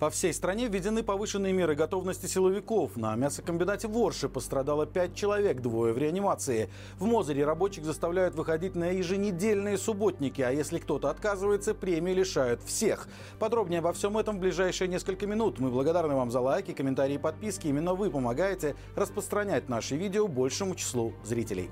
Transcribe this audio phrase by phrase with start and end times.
[0.00, 2.96] По всей стране введены повышенные меры готовности силовиков.
[2.96, 6.68] На мясокомбинате Ворши пострадало 5 человек, двое в реанимации.
[6.98, 13.06] В Мозыре рабочих заставляют выходить на еженедельные субботники, а если кто-то отказывается, премии лишают всех.
[13.38, 15.60] Подробнее обо всем этом в ближайшие несколько минут.
[15.60, 17.68] Мы благодарны вам за лайки, комментарии и подписки.
[17.68, 21.70] Именно вы помогаете распространять наши видео большему числу зрителей.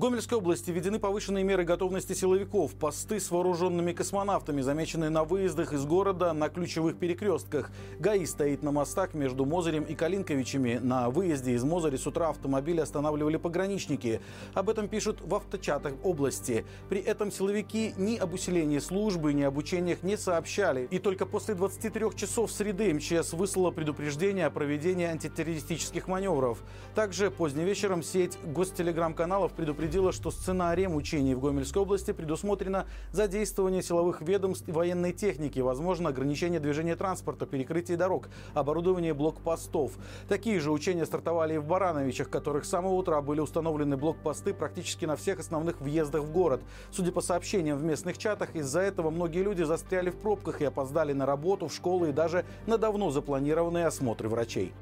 [0.00, 2.74] Гомельской области введены повышенные меры готовности силовиков.
[2.74, 7.70] Посты с вооруженными космонавтами замечены на выездах из города на ключевых перекрестках.
[7.98, 10.80] ГАИ стоит на мостах между Мозырем и Калинковичами.
[10.82, 14.22] На выезде из Мозыря с утра автомобили останавливали пограничники.
[14.54, 16.64] Об этом пишут в авточатах области.
[16.88, 20.88] При этом силовики ни об усилении службы, ни об учениях не сообщали.
[20.90, 26.62] И только после 23 часов среды МЧС выслала предупреждение о проведении антитеррористических маневров.
[26.94, 33.82] Также поздним вечером сеть гостелеграм-каналов предупредила предупредила, что сценарием учений в Гомельской области предусмотрено задействование
[33.82, 39.92] силовых ведомств и военной техники, возможно, ограничение движения транспорта, перекрытие дорог, оборудование блокпостов.
[40.28, 44.54] Такие же учения стартовали и в Барановичах, в которых с самого утра были установлены блокпосты
[44.54, 46.60] практически на всех основных въездах в город.
[46.92, 51.12] Судя по сообщениям в местных чатах, из-за этого многие люди застряли в пробках и опоздали
[51.14, 54.72] на работу, в школу и даже на давно запланированные осмотры врачей.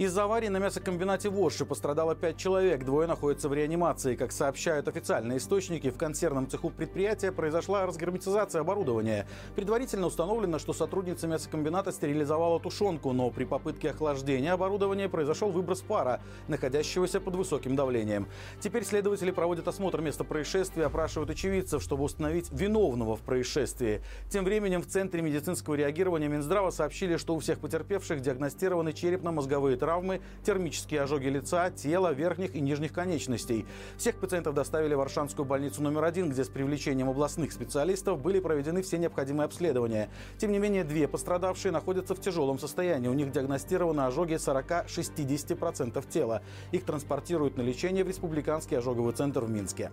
[0.00, 4.16] Из-за аварии на мясокомбинате Ворши пострадало 5 человек, двое находятся в реанимации.
[4.16, 9.28] Как сообщают официальные источники, в консервном цеху предприятия произошла разгерметизация оборудования.
[9.54, 16.22] Предварительно установлено, что сотрудница мясокомбината стерилизовала тушенку, но при попытке охлаждения оборудования произошел выброс пара,
[16.48, 18.26] находящегося под высоким давлением.
[18.58, 24.00] Теперь следователи проводят осмотр места происшествия, опрашивают очевидцев, чтобы установить виновного в происшествии.
[24.30, 29.89] Тем временем в Центре медицинского реагирования Минздрава сообщили, что у всех потерпевших диагностированы черепно-мозговые травмы
[29.90, 33.66] травмы, термические ожоги лица, тела, верхних и нижних конечностей.
[33.96, 38.82] Всех пациентов доставили в Аршанскую больницу номер один, где с привлечением областных специалистов были проведены
[38.82, 40.08] все необходимые обследования.
[40.38, 43.08] Тем не менее, две пострадавшие находятся в тяжелом состоянии.
[43.08, 46.42] У них диагностированы ожоги 40-60% тела.
[46.70, 49.90] Их транспортируют на лечение в Республиканский ожоговый центр в Минске.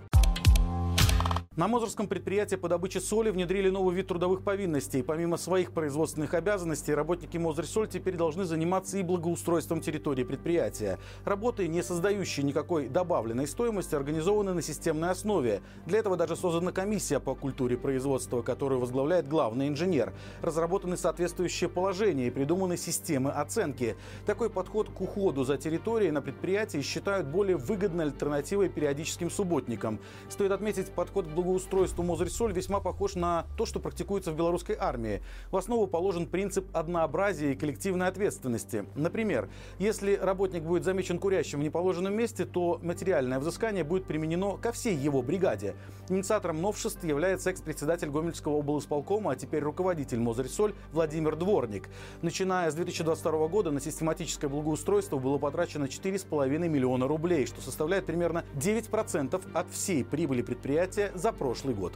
[1.58, 5.02] На Мозырском предприятии по добыче соли внедрили новый вид трудовых повинностей.
[5.02, 11.00] Помимо своих производственных обязанностей, работники Мозырь-Соль теперь должны заниматься и благоустройством территории предприятия.
[11.26, 15.64] Работы, не создающие никакой добавленной стоимости, организованы на системной основе.
[15.88, 20.14] Для этого даже создана комиссия по культуре производства, которую возглавляет главный инженер.
[20.44, 23.98] Разработаны соответствующие положения и придуманы системы оценки.
[24.28, 30.00] Такой подход к уходу за территорией на предприятии считают более выгодной альтернативой периодическим субботникам.
[30.30, 35.22] Стоит отметить, подход к благоустройству Мозырь-Соль весьма похож на то, что практикуется в белорусской армии.
[35.52, 38.86] В основу положен принцип однообразия и коллективной ответственности.
[38.96, 39.50] Например,
[39.80, 44.96] если работник будет замечен курящим в неположенном месте, то материальное взыскание будет применено ко всей
[44.96, 45.76] его бригаде.
[46.10, 51.90] Инициатором новшеств является экс-председатель Гомельского облсполкома, а теперь руководитель Мозырь-Соль Владимир Дворник.
[52.22, 58.44] Начиная с 2022 года на систематическое благоустройство было потрачено 4,5 миллиона рублей, что составляет примерно
[58.56, 61.94] 9% от всей прибыли предприятия за прошлый год.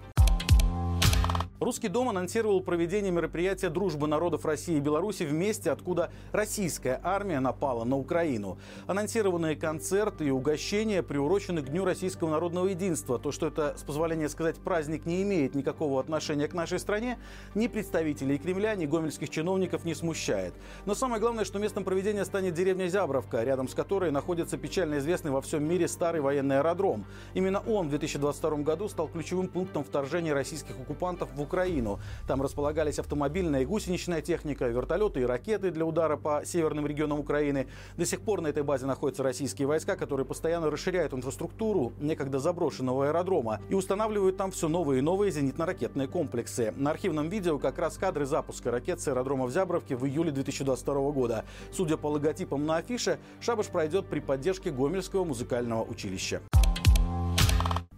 [1.61, 7.83] Русский дом анонсировал проведение мероприятия «Дружба народов России и Беларуси вместе», откуда российская армия напала
[7.83, 8.57] на Украину.
[8.87, 13.19] Анонсированные концерты и угощения приурочены к Дню российского народного единства.
[13.19, 17.19] То, что это, с позволения сказать, праздник не имеет никакого отношения к нашей стране,
[17.53, 20.55] ни представителей Кремля, ни гомельских чиновников не смущает.
[20.87, 25.29] Но самое главное, что местом проведения станет деревня Зябровка, рядом с которой находится печально известный
[25.29, 27.05] во всем мире старый военный аэродром.
[27.35, 31.99] Именно он в 2022 году стал ключевым пунктом вторжения российских оккупантов в Украину Украину.
[32.27, 37.67] Там располагались автомобильная и гусеничная техника, вертолеты и ракеты для удара по северным регионам Украины.
[37.97, 43.07] До сих пор на этой базе находятся российские войска, которые постоянно расширяют инфраструктуру некогда заброшенного
[43.07, 46.73] аэродрома и устанавливают там все новые и новые зенитно-ракетные комплексы.
[46.77, 51.11] На архивном видео как раз кадры запуска ракет с аэродрома в Зябровке в июле 2022
[51.11, 51.43] года.
[51.73, 56.41] Судя по логотипам на афише, шабаш пройдет при поддержке Гомельского музыкального училища.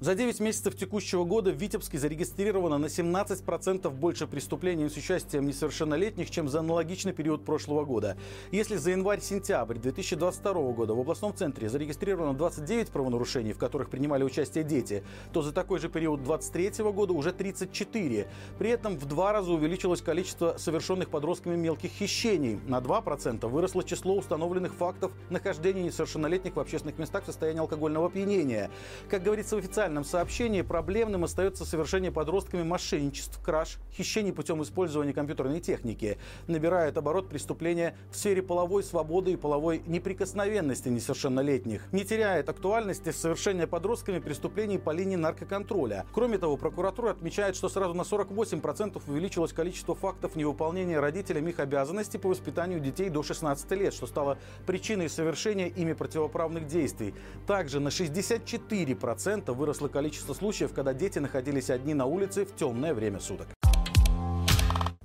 [0.04, 6.30] За 9 месяцев текущего года в Витебске зарегистрировано на 17% больше преступлений с участием несовершеннолетних,
[6.30, 8.18] чем за аналогичный период прошлого года.
[8.52, 14.66] Если за январь-сентябрь 2022 года в областном центре зарегистрировано 29 правонарушений, в которых принимали участие
[14.66, 18.28] дети, то за такой же период 2023 года уже 34.
[18.60, 22.60] При этом в два раза увеличилось количество совершенных подростками мелких хищений.
[22.68, 28.70] На 2% выросло число установленных фактов нахождения несовершеннолетних в общественных местах в состоянии алкогольного опьянения.
[29.08, 35.14] Как говорится в официальном официальном сообщении проблемным остается совершение подростками мошенничеств, краж, хищений путем использования
[35.14, 36.18] компьютерной техники.
[36.48, 41.92] Набирает оборот преступления в сфере половой свободы и половой неприкосновенности несовершеннолетних.
[41.92, 46.06] Не теряет актуальности совершение подростками преступлений по линии наркоконтроля.
[46.12, 52.18] Кроме того, прокуратура отмечает, что сразу на 48% увеличилось количество фактов невыполнения родителями их обязанностей
[52.18, 57.14] по воспитанию детей до 16 лет, что стало причиной совершения ими противоправных действий.
[57.46, 63.20] Также на 64% выросло количество случаев, когда дети находились одни на улице в темное время
[63.20, 63.48] суток.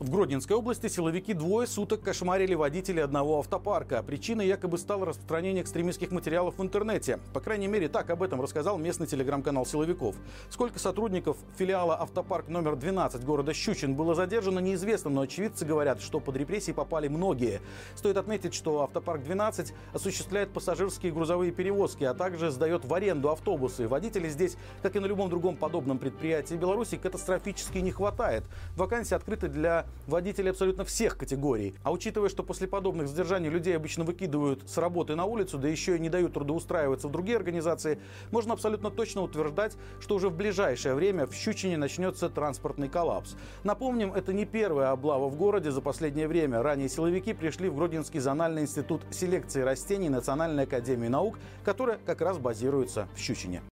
[0.08, 4.02] В Гродненской области силовики двое суток кошмарили водителей одного автопарка.
[4.02, 7.20] Причиной якобы стало распространение экстремистских материалов в интернете.
[7.34, 10.16] По крайней мере, так об этом рассказал местный телеграм-канал силовиков.
[10.48, 16.20] Сколько сотрудников филиала автопарк номер 12 города Щучин было задержано, неизвестно, но очевидцы говорят, что
[16.20, 17.60] под репрессии попали многие.
[17.94, 23.28] Стоит отметить, что автопарк 12 осуществляет пассажирские и грузовые перевозки, а также сдает в аренду
[23.28, 23.86] автобусы.
[23.86, 28.44] Водителей здесь, как и на любом другом подобном предприятии Беларуси, катастрофически не хватает.
[28.74, 31.74] Вакансии открыты для водителей абсолютно всех категорий.
[31.82, 35.96] А учитывая, что после подобных задержаний людей обычно выкидывают с работы на улицу, да еще
[35.96, 37.98] и не дают трудоустраиваться в другие организации,
[38.30, 43.34] можно абсолютно точно утверждать, что уже в ближайшее время в Щучине начнется транспортный коллапс.
[43.64, 46.62] Напомним, это не первая облава в городе за последнее время.
[46.62, 52.38] Ранее силовики пришли в Гродненский зональный институт селекции растений Национальной академии наук, которая как раз
[52.38, 53.62] базируется в Щучине.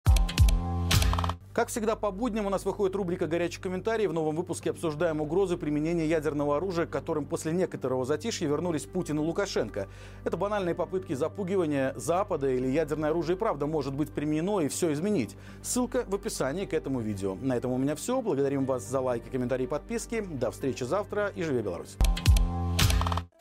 [1.57, 4.07] Как всегда по будням у нас выходит рубрика «Горячий комментарий».
[4.09, 9.17] В новом выпуске обсуждаем угрозы применения ядерного оружия, к которым после некоторого затишья вернулись Путин
[9.17, 9.89] и Лукашенко.
[10.25, 15.35] Это банальные попытки запугивания Запада или ядерное оружие правда может быть применено и все изменить.
[15.63, 17.37] Ссылка в описании к этому видео.
[17.41, 18.21] На этом у меня все.
[18.21, 20.21] Благодарим вас за лайки, комментарии, подписки.
[20.21, 21.97] До встречи завтра и живи Беларусь!